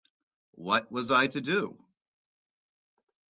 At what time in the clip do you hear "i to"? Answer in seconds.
1.11-1.41